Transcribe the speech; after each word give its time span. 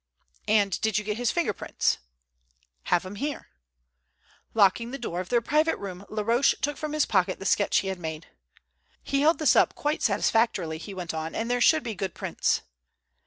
"And 0.47 0.81
did 0.81 0.97
you 0.97 1.03
get 1.03 1.17
his 1.17 1.29
finger 1.29 1.53
prints?" 1.53 1.99
"Have 2.85 3.05
'em 3.05 3.17
here." 3.17 3.49
Locking 4.55 4.89
the 4.89 4.97
door 4.97 5.19
of 5.19 5.29
their 5.29 5.41
private 5.43 5.77
room, 5.77 6.07
Laroche 6.09 6.55
took 6.59 6.75
from 6.75 6.93
his 6.93 7.05
pocket 7.05 7.37
the 7.37 7.45
sketch 7.45 7.77
he 7.81 7.87
had 7.89 7.99
made. 7.99 8.25
"He 9.03 9.21
held 9.21 9.37
this 9.37 9.55
up 9.55 9.75
quite 9.75 10.01
satisfactorily," 10.01 10.79
he 10.79 10.95
went 10.95 11.13
on, 11.13 11.35
"and 11.35 11.51
there 11.51 11.61
should 11.61 11.83
be 11.83 11.93
good 11.93 12.15
prints." 12.15 12.61